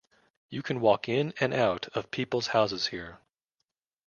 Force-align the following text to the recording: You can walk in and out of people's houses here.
You 0.49 0.63
can 0.63 0.81
walk 0.81 1.07
in 1.07 1.31
and 1.39 1.53
out 1.53 1.87
of 1.89 2.09
people's 2.09 2.47
houses 2.47 2.87
here. 2.87 3.19